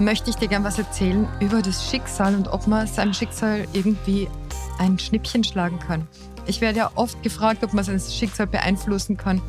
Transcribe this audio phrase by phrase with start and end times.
[0.00, 4.28] möchte ich dir gern was erzählen über das Schicksal und ob man seinem Schicksal irgendwie
[4.78, 6.06] ein Schnippchen schlagen kann.
[6.46, 9.40] Ich werde ja oft gefragt, ob man sein Schicksal beeinflussen kann.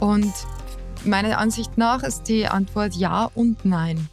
[0.00, 0.32] Und
[1.04, 4.08] meiner Ansicht nach ist die Antwort ja und nein.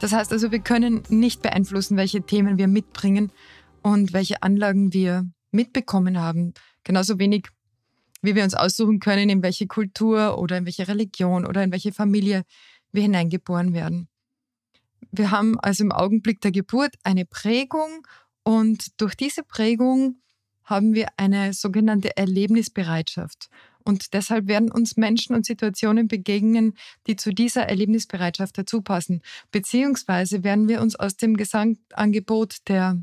[0.00, 3.32] Das heißt also, wir können nicht beeinflussen, welche Themen wir mitbringen
[3.82, 6.54] und welche Anlagen wir mitbekommen haben.
[6.84, 7.48] Genauso wenig,
[8.22, 11.92] wie wir uns aussuchen können, in welche Kultur oder in welche Religion oder in welche
[11.92, 12.42] Familie
[12.92, 14.08] wir hineingeboren werden.
[15.10, 18.06] Wir haben also im Augenblick der Geburt eine Prägung
[18.42, 20.20] und durch diese Prägung
[20.64, 23.48] haben wir eine sogenannte Erlebnisbereitschaft.
[23.84, 26.74] Und deshalb werden uns Menschen und Situationen begegnen,
[27.06, 29.22] die zu dieser Erlebnisbereitschaft dazu passen.
[29.50, 33.02] Beziehungsweise werden wir uns aus dem Gesamtangebot der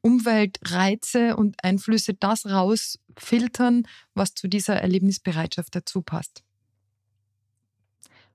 [0.00, 6.42] Umweltreize und Einflüsse das rausfiltern, was zu dieser Erlebnisbereitschaft dazu passt.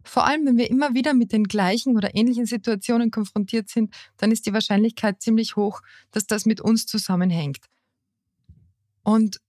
[0.07, 4.31] Vor allem, wenn wir immer wieder mit den gleichen oder ähnlichen Situationen konfrontiert sind, dann
[4.31, 7.65] ist die Wahrscheinlichkeit ziemlich hoch, dass das mit uns zusammenhängt.
[9.03, 9.41] Und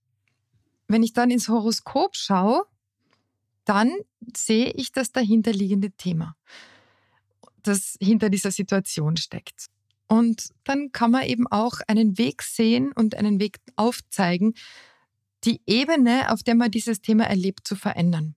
[0.87, 2.63] wenn ich dann ins Horoskop schaue,
[3.63, 3.91] dann
[4.35, 6.35] sehe ich das dahinterliegende Thema,
[7.63, 9.67] das hinter dieser Situation steckt.
[10.07, 14.55] Und dann kann man eben auch einen Weg sehen und einen Weg aufzeigen,
[15.45, 18.35] die Ebene, auf der man dieses Thema erlebt, zu verändern.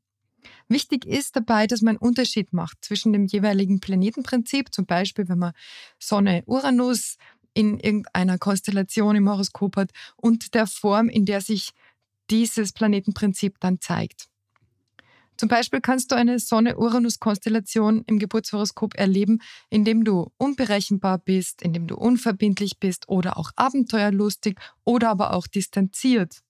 [0.72, 5.38] Wichtig ist dabei, dass man einen Unterschied macht zwischen dem jeweiligen Planetenprinzip, zum Beispiel wenn
[5.38, 5.52] man
[5.98, 7.18] Sonne, Uranus
[7.52, 11.72] in irgendeiner Konstellation im Horoskop hat und der Form, in der sich
[12.30, 14.28] dieses Planetenprinzip dann zeigt.
[15.36, 21.96] Zum Beispiel kannst du eine Sonne-Uranus-Konstellation im Geburtshoroskop erleben, indem du unberechenbar bist, indem du
[21.96, 26.42] unverbindlich bist oder auch abenteuerlustig oder aber auch distanziert.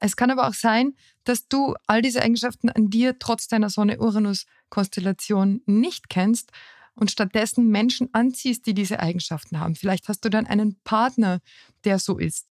[0.00, 0.94] Es kann aber auch sein,
[1.24, 6.52] dass du all diese Eigenschaften an dir trotz deiner Sonne-Uranus-Konstellation nicht kennst
[6.94, 9.74] und stattdessen Menschen anziehst, die diese Eigenschaften haben.
[9.74, 11.40] Vielleicht hast du dann einen Partner,
[11.84, 12.46] der so ist.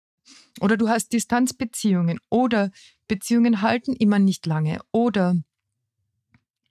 [0.61, 2.71] Oder du hast Distanzbeziehungen oder
[3.09, 5.37] Beziehungen halten immer nicht lange oder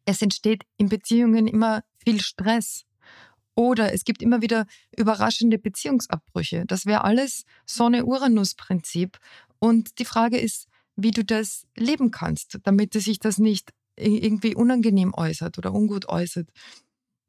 [0.05, 2.85] es entsteht in Beziehungen immer viel Stress
[3.55, 4.65] oder es gibt immer wieder
[4.97, 6.65] überraschende Beziehungsabbrüche.
[6.65, 9.19] Das wäre alles Sonne-Uranus-Prinzip.
[9.63, 15.13] Und die Frage ist, wie du das leben kannst, damit sich das nicht irgendwie unangenehm
[15.13, 16.49] äußert oder ungut äußert.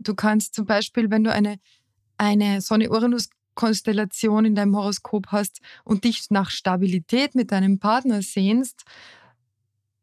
[0.00, 1.60] Du kannst zum Beispiel, wenn du eine,
[2.18, 8.82] eine Sonne-Uranus-Konstellation in deinem Horoskop hast und dich nach Stabilität mit deinem Partner sehnst,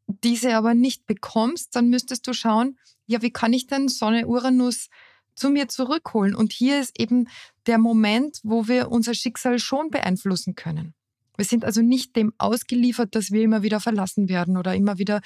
[0.07, 4.87] diese aber nicht bekommst, dann müsstest du schauen, ja, wie kann ich denn Sonne-Uranus
[5.35, 6.33] zu mir zurückholen?
[6.33, 7.27] Und hier ist eben
[7.67, 10.93] der Moment, wo wir unser Schicksal schon beeinflussen können.
[11.41, 15.21] Wir sind also nicht dem ausgeliefert, dass wir immer wieder verlassen werden oder immer wieder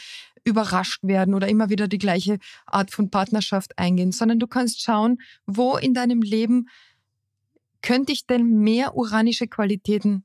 [0.45, 5.17] überrascht werden oder immer wieder die gleiche Art von Partnerschaft eingehen, sondern du kannst schauen,
[5.45, 6.69] wo in deinem Leben
[7.81, 10.23] könnte ich denn mehr uranische Qualitäten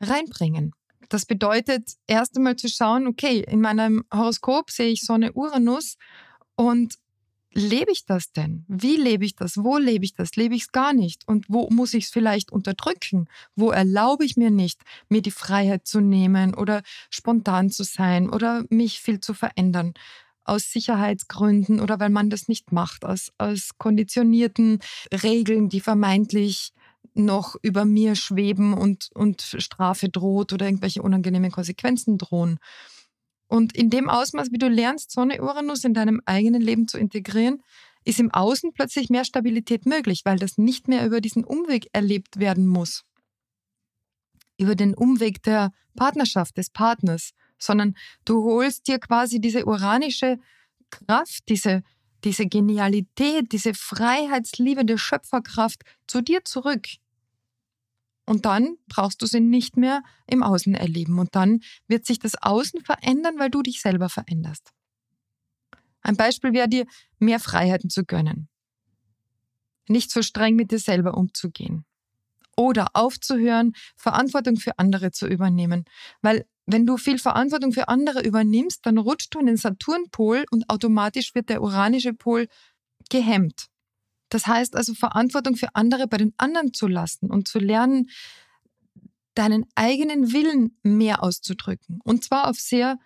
[0.00, 0.76] reinbringen.
[1.08, 5.96] Das bedeutet erst einmal zu schauen, okay, in meinem Horoskop sehe ich Sonne Uranus
[6.54, 6.98] und
[7.54, 8.64] lebe ich das denn?
[8.68, 9.56] Wie lebe ich das?
[9.56, 10.36] Wo lebe ich das?
[10.36, 11.26] Lebe ich es gar nicht?
[11.26, 13.28] Und wo muss ich es vielleicht unterdrücken?
[13.56, 18.64] Wo erlaube ich mir nicht, mir die Freiheit zu nehmen oder spontan zu sein oder
[18.70, 19.94] mich viel zu verändern?
[20.44, 24.80] Aus Sicherheitsgründen oder weil man das nicht macht, aus, aus konditionierten
[25.12, 26.72] Regeln, die vermeintlich
[27.14, 32.58] noch über mir schweben und, und Strafe droht oder irgendwelche unangenehmen Konsequenzen drohen.
[33.52, 37.62] Und in dem Ausmaß, wie du lernst, Sonne Uranus in deinem eigenen Leben zu integrieren,
[38.02, 42.38] ist im Außen plötzlich mehr Stabilität möglich, weil das nicht mehr über diesen Umweg erlebt
[42.38, 43.04] werden muss.
[44.56, 47.94] Über den Umweg der Partnerschaft, des Partners, sondern
[48.24, 50.38] du holst dir quasi diese uranische
[50.88, 51.82] Kraft, diese,
[52.24, 56.86] diese Genialität, diese freiheitsliebende Schöpferkraft zu dir zurück.
[58.24, 61.18] Und dann brauchst du sie nicht mehr im Außen erleben.
[61.18, 64.70] Und dann wird sich das Außen verändern, weil du dich selber veränderst.
[66.02, 66.86] Ein Beispiel wäre dir,
[67.18, 68.48] mehr Freiheiten zu gönnen.
[69.88, 71.84] Nicht so streng mit dir selber umzugehen.
[72.56, 75.84] Oder aufzuhören, Verantwortung für andere zu übernehmen.
[76.20, 80.68] Weil wenn du viel Verantwortung für andere übernimmst, dann rutscht du in den Saturnpol und
[80.70, 82.46] automatisch wird der uranische Pol
[83.10, 83.71] gehemmt.
[84.32, 88.08] Das heißt also, Verantwortung für andere bei den anderen zu lassen und zu lernen,
[89.34, 92.00] deinen eigenen Willen mehr auszudrücken.
[92.02, 92.98] Und zwar auf sehr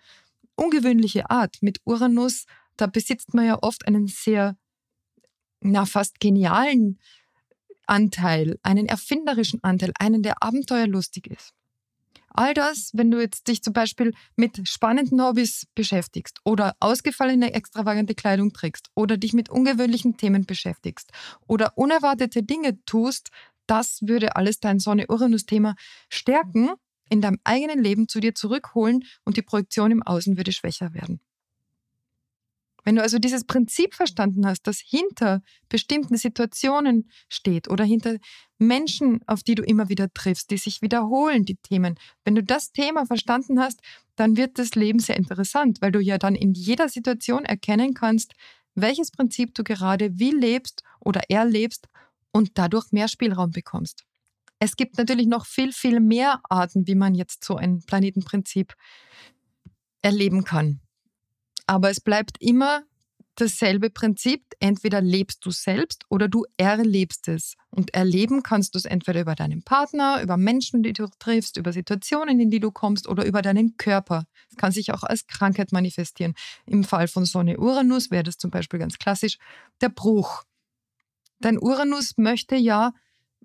[0.55, 1.57] ungewöhnliche Art.
[1.59, 2.45] Mit Uranus,
[2.77, 4.55] da besitzt man ja oft einen sehr,
[5.59, 6.97] na, fast genialen
[7.87, 11.56] Anteil, einen erfinderischen Anteil, einen, der abenteuerlustig ist.
[12.37, 18.13] All das, wenn du jetzt dich zum Beispiel mit spannenden Hobbys beschäftigst oder ausgefallene, extravagante
[18.13, 21.09] Kleidung trägst oder dich mit ungewöhnlichen Themen beschäftigst
[21.47, 23.29] oder unerwartete Dinge tust,
[23.65, 25.73] das würde alles dein Sonne-Uranus-Thema
[26.09, 26.69] stärken,
[27.09, 31.19] in deinem eigenen Leben zu dir zurückholen und die Projektion im Außen würde schwächer werden.
[32.87, 38.15] Wenn du also dieses Prinzip verstanden hast, das hinter bestimmten Situationen steht oder hinter
[38.59, 42.71] Menschen, auf die du immer wieder triffst, die sich wiederholen, die Themen, wenn du das
[42.71, 43.81] Thema verstanden hast,
[44.15, 48.35] dann wird das Leben sehr interessant, weil du ja dann in jeder Situation erkennen kannst,
[48.73, 51.89] welches Prinzip du gerade wie lebst oder erlebst
[52.31, 54.05] und dadurch mehr Spielraum bekommst.
[54.59, 58.75] Es gibt natürlich noch viel, viel mehr Arten, wie man jetzt so ein Planetenprinzip
[60.01, 60.79] erleben kann.
[61.67, 62.83] Aber es bleibt immer
[63.35, 64.43] dasselbe Prinzip.
[64.59, 67.53] Entweder lebst du selbst oder du erlebst es.
[67.69, 71.71] Und erleben kannst du es entweder über deinen Partner, über Menschen, die du triffst, über
[71.71, 74.25] Situationen, in die du kommst oder über deinen Körper.
[74.49, 76.33] Es kann sich auch als Krankheit manifestieren.
[76.65, 79.37] Im Fall von Sonne Uranus wäre das zum Beispiel ganz klassisch
[79.81, 80.43] der Bruch.
[81.39, 82.93] Dein Uranus möchte ja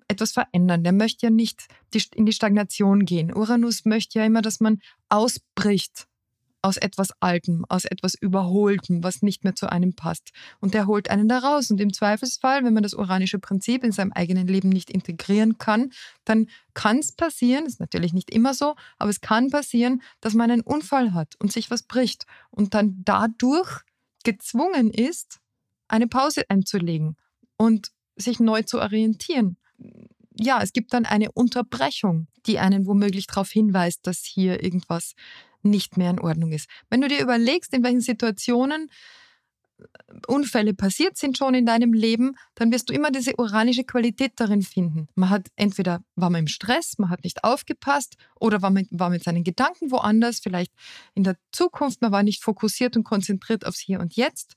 [0.07, 0.83] etwas verändern.
[0.83, 1.67] Der möchte ja nicht
[2.15, 3.33] in die Stagnation gehen.
[3.33, 6.07] Uranus möchte ja immer, dass man ausbricht
[6.63, 10.31] aus etwas Altem, aus etwas Überholtem, was nicht mehr zu einem passt.
[10.61, 11.69] Und der holt einen da raus.
[11.69, 15.91] Und im Zweifelsfall, wenn man das uranische Prinzip in seinem eigenen Leben nicht integrieren kann,
[16.23, 20.49] dann kann es passieren, ist natürlich nicht immer so, aber es kann passieren, dass man
[20.49, 23.81] einen Unfall hat und sich was bricht und dann dadurch
[24.23, 25.41] gezwungen ist,
[25.89, 27.17] eine Pause einzulegen
[27.57, 29.57] und sich neu zu orientieren.
[30.39, 35.13] Ja, es gibt dann eine Unterbrechung, die einen womöglich darauf hinweist, dass hier irgendwas
[35.63, 36.69] nicht mehr in Ordnung ist.
[36.89, 38.89] Wenn du dir überlegst, in welchen Situationen
[39.79, 39.83] äh,
[40.27, 44.61] Unfälle passiert sind schon in deinem Leben, dann wirst du immer diese uranische Qualität darin
[44.61, 45.07] finden.
[45.15, 49.09] Man hat entweder war man im Stress, man hat nicht aufgepasst oder war mit, war
[49.09, 50.71] mit seinen Gedanken woanders, vielleicht
[51.13, 54.55] in der Zukunft, man war nicht fokussiert und konzentriert aufs Hier und Jetzt.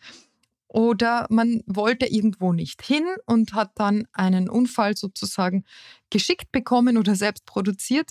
[0.68, 5.64] Oder man wollte irgendwo nicht hin und hat dann einen Unfall sozusagen
[6.10, 8.10] geschickt bekommen oder selbst produziert,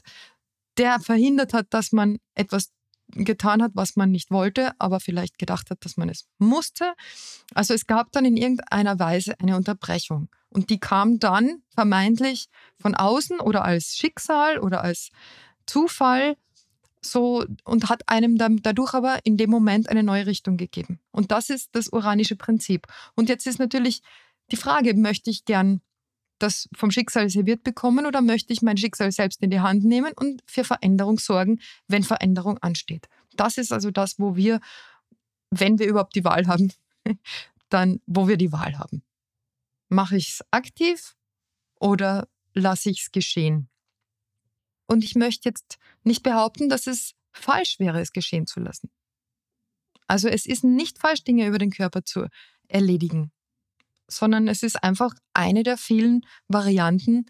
[0.78, 2.72] der verhindert hat, dass man etwas
[3.12, 6.94] getan hat, was man nicht wollte, aber vielleicht gedacht hat, dass man es musste.
[7.54, 10.30] Also es gab dann in irgendeiner Weise eine Unterbrechung.
[10.50, 12.48] Und die kam dann vermeintlich
[12.80, 15.10] von außen oder als Schicksal oder als
[15.66, 16.38] Zufall
[17.02, 21.00] so und hat einem dadurch aber in dem Moment eine neue Richtung gegeben.
[21.12, 22.88] Und das ist das uranische Prinzip.
[23.16, 24.02] Und jetzt ist natürlich
[24.52, 25.82] die Frage, möchte ich gern
[26.40, 30.14] das vom Schicksal serviert bekommen oder möchte ich mein Schicksal selbst in die Hand nehmen
[30.16, 33.08] und für Veränderung sorgen, wenn Veränderung ansteht?
[33.36, 34.60] Das ist also das, wo wir,
[35.50, 36.72] wenn wir überhaupt die Wahl haben,
[37.70, 39.04] dann wo wir die Wahl haben.
[39.90, 41.16] Mache ich es aktiv
[41.80, 43.70] oder lasse ich es geschehen?
[44.88, 48.90] Und ich möchte jetzt nicht behaupten, dass es falsch wäre, es geschehen zu lassen.
[50.08, 52.28] Also es ist nicht falsch, Dinge über den Körper zu
[52.68, 53.32] erledigen
[54.08, 57.26] sondern es ist einfach eine der vielen Varianten,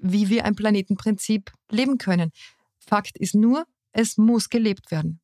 [0.00, 2.30] wie wir ein Planetenprinzip leben können.
[2.78, 5.20] Fakt ist nur, es muss gelebt werden.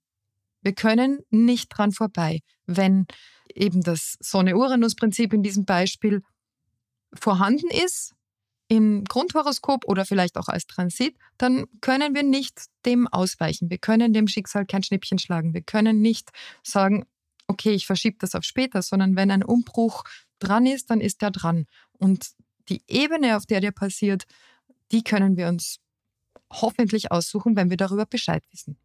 [0.62, 2.40] Wir können nicht dran vorbei.
[2.66, 3.06] Wenn
[3.54, 6.22] eben das Sonne-Uranus-Prinzip in diesem Beispiel
[7.12, 8.14] vorhanden ist,
[8.68, 13.70] im Grundhoroskop oder vielleicht auch als Transit, dann können wir nicht dem ausweichen.
[13.70, 15.52] Wir können dem Schicksal kein Schnippchen schlagen.
[15.52, 16.30] Wir können nicht
[16.62, 17.04] sagen,
[17.46, 20.04] okay, ich verschiebe das auf später, sondern wenn ein Umbruch
[20.44, 21.66] dran ist, dann ist er dran.
[21.98, 22.32] Und
[22.68, 24.24] die Ebene, auf der der passiert,
[24.92, 25.80] die können wir uns
[26.50, 28.76] hoffentlich aussuchen, wenn wir darüber Bescheid wissen.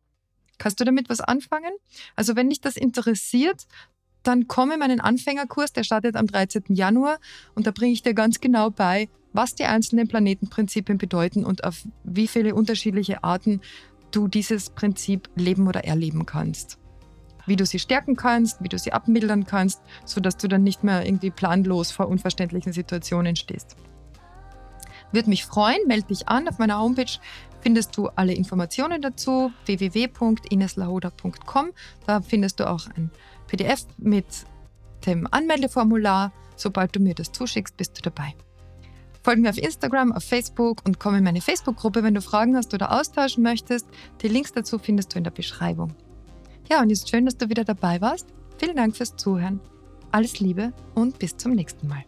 [0.57, 1.71] Kannst du damit was anfangen?
[2.15, 3.65] Also wenn dich das interessiert,
[4.23, 6.63] dann komm in meinen Anfängerkurs, der startet am 13.
[6.69, 7.19] Januar
[7.55, 11.83] und da bringe ich dir ganz genau bei, was die einzelnen Planetenprinzipien bedeuten und auf
[12.03, 13.61] wie viele unterschiedliche Arten
[14.11, 16.79] du dieses Prinzip leben oder erleben kannst
[17.49, 21.05] wie du sie stärken kannst, wie du sie abmildern kannst, sodass du dann nicht mehr
[21.05, 23.75] irgendwie planlos vor unverständlichen Situationen stehst.
[25.11, 26.47] Würde mich freuen, melde dich an.
[26.47, 27.19] Auf meiner Homepage
[27.61, 31.71] findest du alle Informationen dazu, www.ineslahoda.com.
[32.05, 33.09] Da findest du auch ein
[33.47, 34.25] PDF mit
[35.05, 36.31] dem Anmeldeformular.
[36.55, 38.35] Sobald du mir das zuschickst, bist du dabei.
[39.23, 42.73] Folge mir auf Instagram, auf Facebook und komm in meine Facebook-Gruppe, wenn du Fragen hast
[42.73, 43.87] oder austauschen möchtest.
[44.21, 45.95] Die Links dazu findest du in der Beschreibung.
[46.67, 48.27] Ja, und es ist schön, dass du wieder dabei warst.
[48.57, 49.59] Vielen Dank fürs Zuhören.
[50.11, 52.03] Alles Liebe und bis zum nächsten Mal.